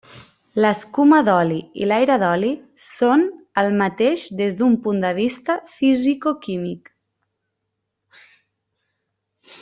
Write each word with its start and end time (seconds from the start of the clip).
L'escuma 0.63 1.17
d'oli 1.27 1.57
i 1.81 1.89
l'aire 1.91 2.15
d'oli 2.23 2.47
són 2.85 3.25
el 3.63 3.69
mateix 3.83 4.23
des 4.39 4.57
d’un 4.61 4.73
punt 4.87 5.03
de 5.07 5.11
vista 5.21 5.57
fisicoquímic. 5.77 6.91